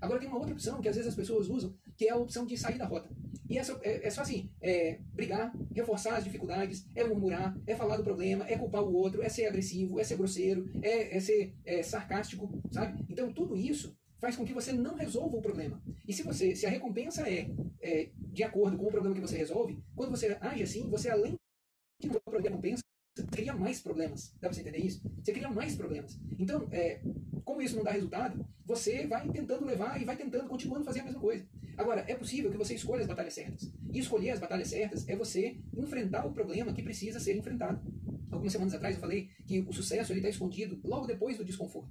Agora 0.00 0.20
tem 0.20 0.28
uma 0.28 0.38
outra 0.38 0.52
opção 0.52 0.80
que 0.80 0.88
às 0.88 0.96
vezes 0.96 1.10
as 1.10 1.16
pessoas 1.16 1.48
usam, 1.48 1.74
que 1.96 2.06
é 2.06 2.10
a 2.10 2.16
opção 2.16 2.46
de 2.46 2.56
sair 2.56 2.78
da 2.78 2.86
rota. 2.86 3.08
E 3.48 3.56
essa 3.58 3.78
é, 3.82 4.06
é 4.06 4.10
só 4.10 4.22
assim, 4.22 4.50
é 4.60 4.98
brigar, 5.12 5.52
reforçar 5.74 6.16
as 6.16 6.24
dificuldades, 6.24 6.86
é 6.94 7.02
murmurar, 7.04 7.56
é 7.66 7.74
falar 7.74 7.96
do 7.96 8.04
problema, 8.04 8.46
é 8.46 8.56
culpar 8.56 8.82
o 8.82 8.92
outro, 8.92 9.22
é 9.22 9.28
ser 9.28 9.46
agressivo, 9.46 9.98
é 9.98 10.04
ser 10.04 10.16
grosseiro, 10.16 10.70
é, 10.82 11.16
é 11.16 11.20
ser 11.20 11.54
é, 11.64 11.82
sarcástico, 11.82 12.50
sabe? 12.70 13.04
Então 13.08 13.32
tudo 13.32 13.56
isso 13.56 13.96
faz 14.18 14.36
com 14.36 14.44
que 14.44 14.52
você 14.52 14.72
não 14.72 14.96
resolva 14.96 15.36
o 15.36 15.42
problema. 15.42 15.82
E 16.06 16.12
se 16.12 16.22
você, 16.22 16.54
se 16.54 16.66
a 16.66 16.70
recompensa 16.70 17.28
é, 17.28 17.50
é 17.80 18.10
de 18.16 18.42
acordo 18.42 18.76
com 18.76 18.86
o 18.86 18.90
problema 18.90 19.14
que 19.14 19.20
você 19.20 19.36
resolve, 19.36 19.82
quando 19.94 20.10
você 20.10 20.36
age 20.40 20.62
assim, 20.62 20.88
você 20.90 21.08
além 21.08 21.34
de 22.00 22.10
a 22.10 22.40
recompensa, 22.40 22.82
você 23.16 23.26
cria 23.26 23.54
mais 23.54 23.80
problemas. 23.80 24.32
Dá 24.40 24.48
pra 24.48 24.52
você 24.52 24.60
entender 24.60 24.78
isso? 24.78 25.00
Você 25.22 25.32
cria 25.32 25.48
mais 25.48 25.74
problemas. 25.74 26.18
Então, 26.38 26.68
é, 26.70 27.00
como 27.48 27.62
isso 27.62 27.76
não 27.76 27.82
dá 27.82 27.92
resultado, 27.92 28.46
você 28.62 29.06
vai 29.06 29.26
tentando 29.30 29.64
levar 29.64 29.98
e 29.98 30.04
vai 30.04 30.14
tentando, 30.14 30.46
continuando 30.46 30.84
fazer 30.84 31.00
a 31.00 31.04
mesma 31.04 31.18
coisa. 31.18 31.46
Agora, 31.78 32.04
é 32.06 32.14
possível 32.14 32.50
que 32.50 32.58
você 32.58 32.74
escolha 32.74 33.00
as 33.00 33.06
batalhas 33.06 33.32
certas. 33.32 33.72
E 33.90 33.98
escolher 33.98 34.32
as 34.32 34.38
batalhas 34.38 34.68
certas 34.68 35.08
é 35.08 35.16
você 35.16 35.56
enfrentar 35.74 36.26
o 36.26 36.32
problema 36.32 36.74
que 36.74 36.82
precisa 36.82 37.18
ser 37.18 37.38
enfrentado. 37.38 37.80
Algumas 38.30 38.52
semanas 38.52 38.74
atrás 38.74 38.96
eu 38.96 39.00
falei 39.00 39.30
que 39.46 39.60
o 39.60 39.72
sucesso 39.72 40.12
está 40.12 40.28
escondido 40.28 40.78
logo 40.84 41.06
depois 41.06 41.38
do 41.38 41.44
desconforto. 41.44 41.86